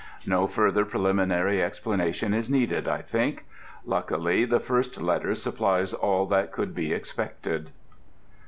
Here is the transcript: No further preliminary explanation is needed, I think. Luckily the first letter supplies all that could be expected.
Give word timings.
No 0.25 0.47
further 0.47 0.83
preliminary 0.83 1.61
explanation 1.61 2.33
is 2.33 2.49
needed, 2.49 2.87
I 2.87 3.03
think. 3.03 3.45
Luckily 3.85 4.45
the 4.45 4.59
first 4.59 4.99
letter 4.99 5.35
supplies 5.35 5.93
all 5.93 6.25
that 6.25 6.51
could 6.51 6.73
be 6.73 6.91
expected. 6.91 7.69